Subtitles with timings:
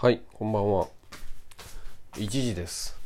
[0.00, 0.86] はい、こんばんは。
[2.12, 2.96] 1時です。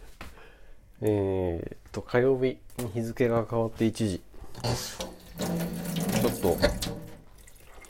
[1.00, 4.20] えーっと、火曜日に日付が変わって1時。
[6.20, 6.58] ちょっと、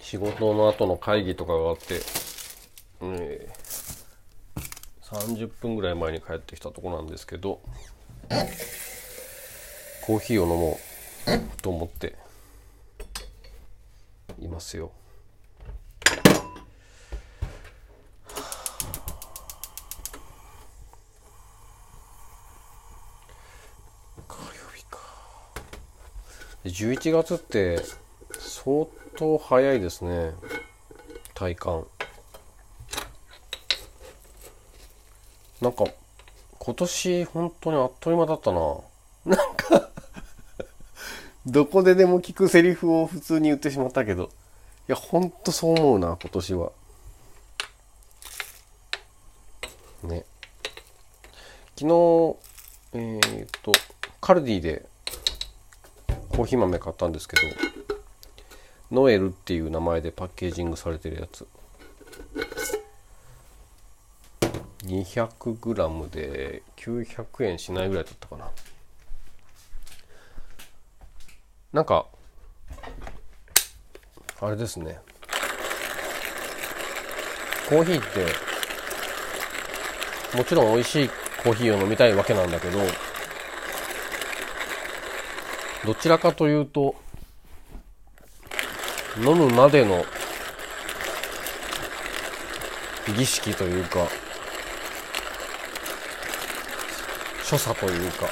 [0.00, 2.00] 仕事の後の会議とかがあって、
[3.00, 3.66] えー
[5.02, 7.60] 30分ぐらい前に帰ってきたとこなんですけど、
[10.06, 10.78] コーヒーを飲も
[11.26, 12.14] うと思って
[14.38, 14.92] いますよ。
[24.28, 24.98] 火曜日か
[26.55, 27.80] で11月って
[28.38, 30.32] 相当早いですね。
[31.34, 31.86] 体感。
[35.60, 35.84] なんか
[36.58, 38.76] 今年本当にあっという間だったな。
[39.24, 39.90] なんか
[41.46, 44.30] どこででも聞くセリフを普通に言ってしまったけど。
[44.88, 46.72] いやほんとそう思うな今年は。
[50.02, 50.24] ね。
[51.76, 52.36] 昨日
[52.92, 53.72] えーっと
[54.20, 54.86] カルディで
[56.36, 57.42] コーヒー豆買ったんですけど
[58.92, 61.46] ノエルっていう名前でパッケージングされてるやつ。
[64.84, 68.50] 200g で900円しないぐらいだったかな。
[71.72, 72.06] なんか
[74.40, 75.00] あれですね。
[77.70, 78.02] コーヒーっ
[80.32, 81.08] てもちろん美味しい
[81.42, 82.78] コーヒーを飲みたいわけなんだけど
[85.86, 86.96] どちらかというと
[89.18, 90.04] 飲むまでの
[93.16, 94.08] 儀式というか
[97.44, 98.26] 所作というか。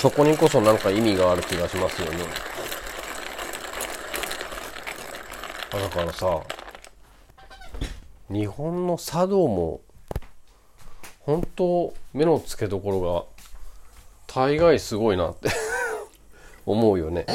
[0.00, 2.24] そこにこそなんか意味がある気がしますよね。
[5.72, 6.40] あだからさ
[8.30, 9.80] 日本の茶道も
[11.20, 13.24] 本当目の付けどころが
[14.26, 15.48] 大概すごいなって
[16.66, 17.26] 思うよね。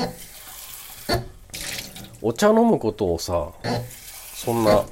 [2.22, 3.50] お茶飲むことをさ
[4.36, 4.86] そんな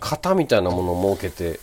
[0.00, 1.58] 型みたいなものを設けて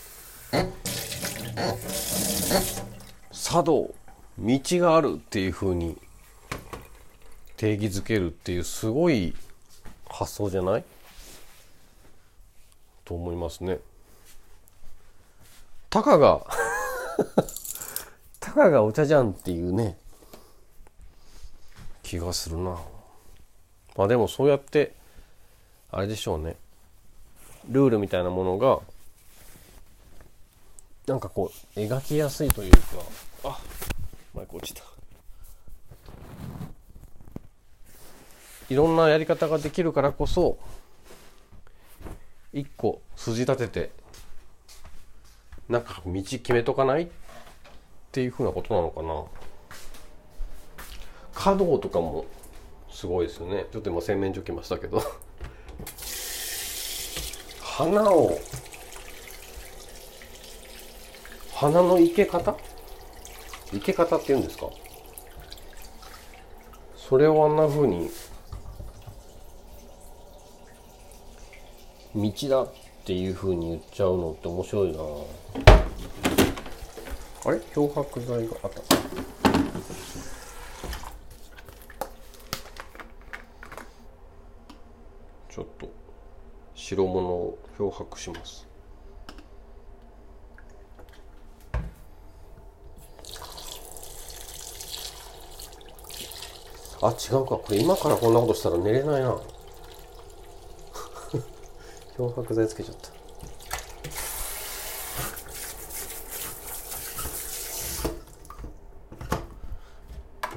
[3.32, 3.94] 茶道
[4.40, 5.96] 道があるっていう風に
[7.58, 9.36] 定義づけるっていうすごい
[10.10, 10.84] 発想じゃない？
[13.10, 13.80] と思いますね。
[15.90, 16.46] たかが
[18.40, 19.98] たかがお茶じゃんっていうね
[22.04, 22.80] 気がするな。
[23.96, 24.94] まあでもそうやって
[25.90, 26.56] あれでしょうね。
[27.68, 28.80] ルールみたいなものが
[31.08, 32.80] なんかこう描きやすいというか。
[33.46, 33.60] あ
[34.36, 34.84] マイク落ちた。
[38.70, 40.60] いろんなやり方ができるからこそ
[42.52, 43.92] 一個筋立てて
[45.68, 47.08] なんか道決めとかないっ
[48.12, 49.24] ていうふうなことなのかな。
[51.34, 52.26] 華道とかも
[52.90, 53.66] すごいですよね。
[53.72, 55.02] ちょっと今洗面所来ましたけど。
[57.62, 58.38] 花を
[61.54, 62.58] 花の生け方？
[63.72, 64.70] 生け方っていうんですか？
[66.98, 68.10] それをあんな風に
[72.22, 72.74] 道だっ
[73.06, 75.00] ていう風に言っちゃうのって面白いな。
[77.46, 77.60] あれ？
[77.74, 78.82] 漂白剤があった。
[85.50, 85.90] ちょっと
[86.76, 88.68] 白物を漂白します。
[97.02, 97.56] あ違うか。
[97.56, 99.40] これ今からこんなことしたら寝れないな。
[102.20, 103.12] 漂白剤つけちゃった。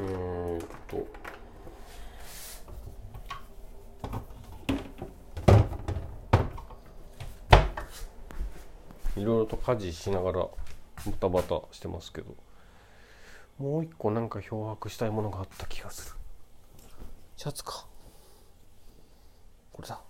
[0.00, 1.06] えーっと。
[9.20, 10.52] いろいろと家事しながらバ
[11.20, 12.34] タバタしてますけど
[13.58, 16.16] もう一個なんか漂白したいものがあった気がする。
[17.37, 17.87] シャツか。
[19.72, 20.00] これだ。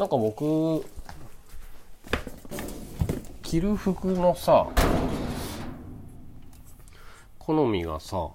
[0.00, 0.82] なんか僕
[3.42, 4.66] 着る服のさ
[7.38, 8.30] 好みがさ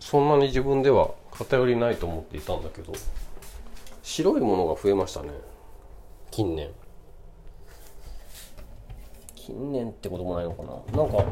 [0.00, 2.92] そんなに自分では偏りないと思っていたんだけど
[4.02, 5.28] 白いものが増えましたね
[6.32, 6.70] 近年。
[9.36, 10.64] 近年ってこともないのか
[10.96, 11.04] な。
[11.04, 11.24] なんか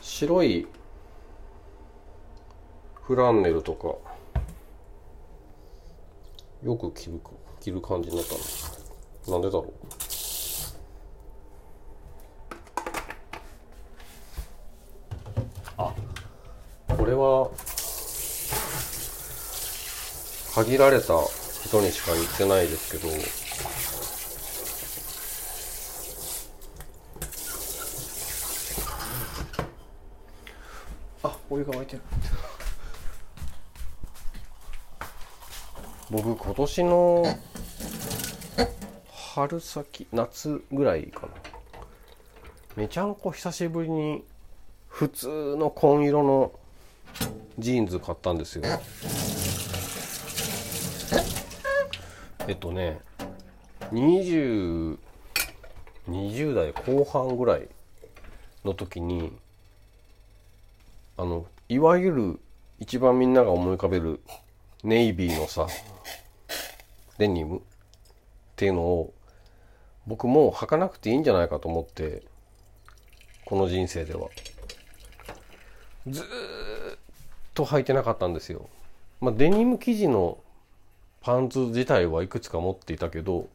[0.00, 0.68] 白い
[3.02, 4.07] フランネルとか
[6.62, 7.20] よく着る
[7.60, 8.34] 着る感じになった
[9.30, 9.72] のなんでだろう？
[15.78, 15.94] あ
[16.96, 17.48] これは
[20.54, 21.06] 限られた
[21.64, 23.08] 人にしか言ってないですけど
[31.22, 32.02] あお湯が沸いてる。
[36.10, 37.24] 僕今年の
[39.12, 41.32] 春先夏ぐらいかな。
[42.76, 44.24] めちゃんこ久しぶりに
[44.88, 46.52] 普通の紺色の
[47.58, 48.64] ジーンズ買ったんですよ。
[52.46, 53.00] えっとね
[53.92, 54.96] 2020
[56.54, 57.68] 代後半ぐらい
[58.64, 59.36] の時に
[61.18, 62.40] あのいわゆる
[62.78, 64.20] 一番みんなが思い浮かべる
[64.88, 65.66] ネイビーのさ
[67.18, 67.58] デニム？
[67.58, 67.60] っ
[68.56, 69.12] ていうのを
[70.06, 72.22] 僕もう履かなくていいんじゃないかと思って
[73.44, 74.30] この人生では
[76.06, 76.24] ずっ
[77.52, 78.70] と履いてなかったんですよ。
[79.20, 80.38] まあ、デニム生地の
[81.20, 83.50] パンツ自体はいくつか持っていたけど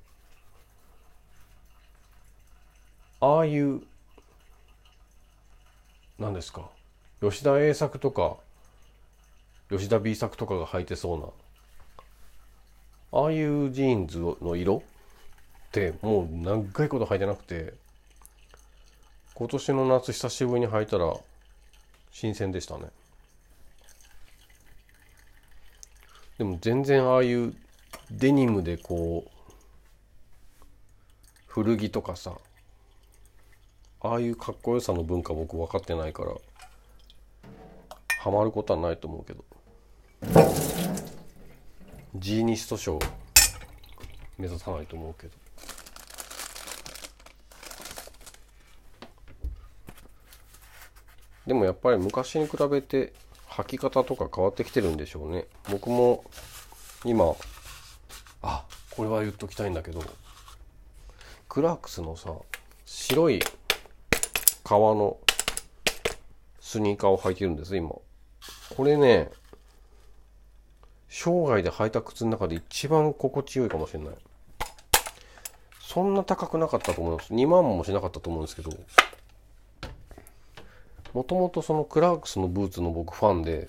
[3.22, 3.82] ああいう
[6.20, 6.70] 何ですか
[7.22, 8.38] 吉田 A 作とか
[9.76, 11.26] 吉田 B 作とかが履いてそうな。
[13.12, 14.84] ああいうジーンズの色
[15.68, 17.74] ってもう長いこと履いてなくて
[19.36, 21.14] 今年の夏久しぶりに履いたら
[22.12, 22.86] 新鮮でしたね。
[26.38, 27.54] でも全然ああいう
[28.12, 29.32] デニムでこう
[31.48, 32.34] 古着とかさ
[34.02, 36.32] ああいうかっこよさの文化僕分かってないから
[38.20, 39.44] ハマることはないと思うけど。
[42.16, 43.00] ジーニスト賞。
[44.38, 45.34] 目指さないと思うけど。
[51.48, 53.14] でもやっぱり昔に比べて
[53.50, 55.46] 履き方とか変わってきてるんでしょうね。
[55.70, 56.24] 僕も
[57.04, 57.34] 今
[58.42, 60.02] あこれは言っときたいんだけど。
[61.50, 62.34] クラークスのさ
[62.86, 63.40] 白い
[64.64, 65.18] 革の
[66.60, 67.90] スニーカーを履いてるんです今。
[67.90, 68.04] こ
[68.84, 69.30] れね
[71.16, 74.16] 生涯で履いた靴の中で一番心地よいかもしれない。
[75.80, 77.32] そんな高くなかったと思います。
[77.32, 78.72] 2万もしなかったと思うんですけど。
[81.14, 83.68] もともとそのクラークスのブーツの僕ファンで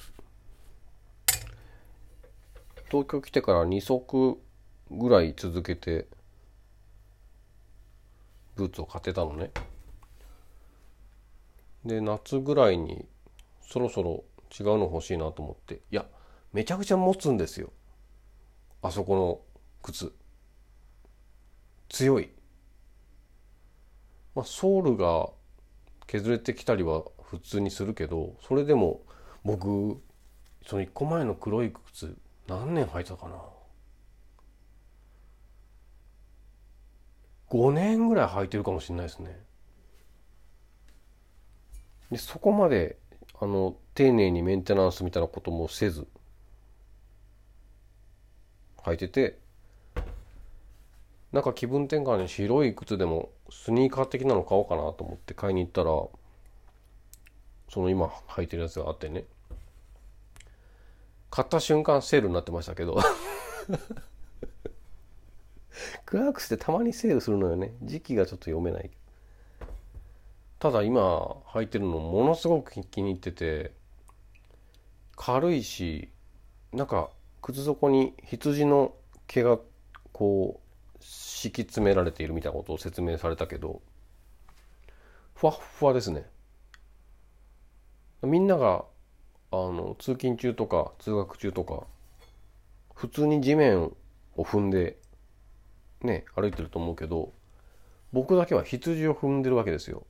[2.90, 4.38] 東京来てから2足
[4.90, 6.06] ぐらい続けて
[8.56, 9.50] ブーツを買ってたのね。
[11.84, 13.04] で夏ぐらいに
[13.60, 14.24] そろそろ
[14.58, 15.74] 違うの欲しいなと思って。
[15.74, 16.06] いや
[16.54, 17.72] めちゃくちゃ持つんですよ。
[18.80, 19.40] あそこの
[19.82, 20.14] 靴。
[21.88, 22.30] 強い。
[24.36, 25.28] まあソールが
[26.06, 29.02] 削れてきたりは普通にするけどそれでも
[29.44, 30.00] 僕
[30.64, 32.16] その1個前の黒い靴
[32.46, 33.34] 何年履いたかな。
[37.50, 39.40] 5年ぐらい履いてるかもしれないですね。
[42.12, 42.96] でそこまで
[43.40, 46.06] あの丁寧にメンテナンスみたいなこともせず
[48.84, 49.38] 履いてて
[51.32, 55.90] なんか気分転換に白い靴でもスニーカー的なの買おうかなと思って買いに行ったら
[57.68, 59.24] その今履いてるやつがあってね。
[61.28, 62.96] 買った瞬間セールになってましたけど。
[66.06, 67.72] クラークスってたまにセールするのよね。
[67.82, 68.90] 時期がちょっと読めない。
[70.60, 73.72] ただ今履いてるのものすごく気に入ってて
[75.16, 76.08] 軽いし
[76.72, 77.10] なんか
[77.44, 78.94] 靴底に羊の
[79.26, 79.58] 毛が
[80.12, 83.82] こう敷き詰められているみたいなことを説明されたけど
[85.34, 86.24] ふわっふわですね
[88.22, 88.86] みんなが
[89.50, 91.82] あの通勤中とか通学中とか
[92.94, 93.94] 普通に地面を
[94.38, 94.96] 踏んで
[96.00, 97.30] ね歩いてると思うけど
[98.14, 100.06] 僕だけは羊を踏んでるわけですよ。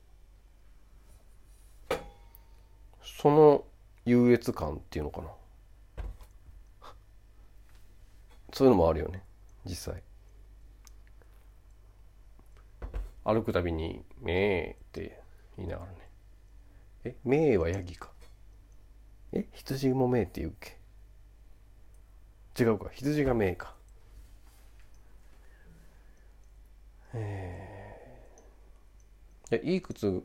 [3.03, 3.65] その
[4.05, 5.29] 優越感っていうのかな
[8.55, 9.23] そういうのもあるよね
[9.67, 10.03] 実際
[13.25, 15.21] 歩くたびに「めー」って
[15.59, 15.99] 言いながらね
[17.07, 18.11] え、名はヤギか。
[19.33, 20.79] え、羊も名って言うっけ？
[22.63, 22.89] 違うか。
[22.95, 23.75] 羊が名か。
[27.13, 30.23] えー、いいい靴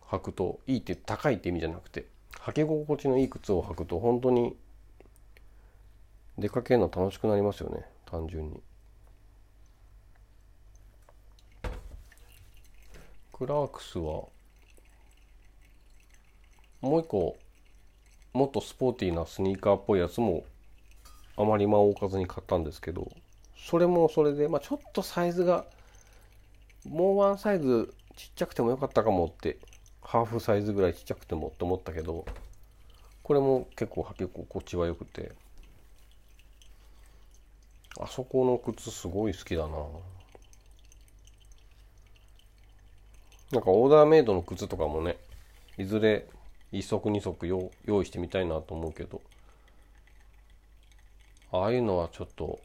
[0.00, 4.56] 履くといいって高いって意味じゃなくて履き心地のいい靴を履くと本当に
[6.38, 8.62] 出かけるの楽しくなりますよね単純に。
[13.32, 14.28] クラークスは
[16.80, 17.36] もう一個
[18.32, 20.44] もっとスポーティーなスニーカーっぽいやつも
[21.36, 23.10] あまり間を置かずに買ったんですけど
[23.56, 25.64] それもそれで、まあ、ちょっとサイズが
[26.84, 29.58] もうワンサイズちっちゃくてもよかったかもって
[30.02, 32.24] ハーフサイズぐらいちっちゃくてもって思ったけど
[33.22, 35.32] これも結構履き心地は良くて。
[38.02, 39.76] あそこの靴すごい好きだな。
[43.52, 45.18] なんかオーダーメイドの靴とかもね
[45.76, 46.26] いずれ
[46.72, 47.70] 1足2足用
[48.02, 49.20] 意してみたいなと思うけど。
[51.52, 52.60] ああいうのはちょっと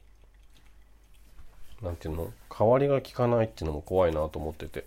[1.82, 2.32] なんていうの？
[2.50, 4.86] 代わりが効かないっていうのも怖いなと思ってて。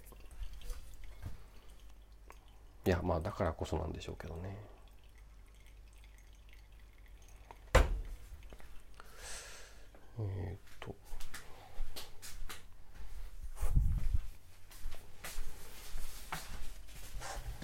[2.86, 4.56] いやまあだからこそなんでしょうけどね
[10.18, 10.94] えー、っと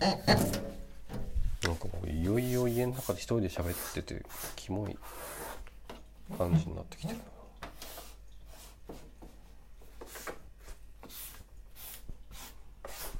[0.07, 4.97] なんかもういよいよ家の中で一人で喋っててキモい
[6.39, 7.19] 感じになってきてる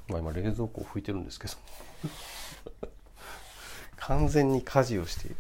[0.09, 1.55] まあ今冷蔵庫を拭いてるんですけど。
[3.97, 5.37] 完全に家事をしている。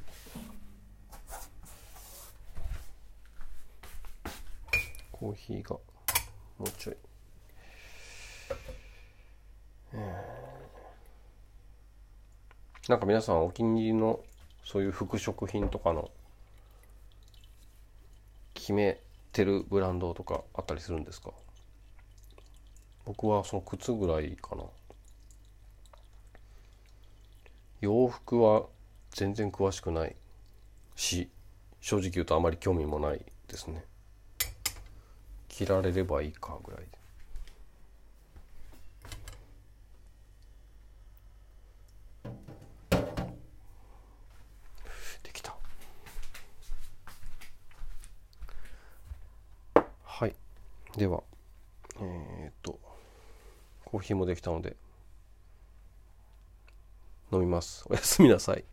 [5.12, 5.70] コーヒーが
[6.58, 6.96] もうちょい、
[12.88, 14.20] なんか皆さんお気に入りの
[14.64, 16.08] そういう服飾品とかの
[18.54, 19.00] 決め
[19.32, 21.30] てるブランドとかあったりするんですか？
[23.04, 24.62] 僕はその靴ぐらいかな。
[27.80, 28.66] 洋服は
[29.10, 30.14] 全然詳しくない
[30.94, 31.28] し
[31.80, 33.84] 正直言うとあまり興味もないですね。
[35.48, 36.82] 着られればいいかぐらい。
[36.82, 36.88] で
[45.22, 45.54] できた
[50.04, 50.34] はい
[50.96, 51.22] では
[52.00, 52.78] えー、っと
[53.84, 54.76] コーヒーもできたので
[57.32, 57.84] 飲みます。
[57.88, 58.64] おやすみなさい。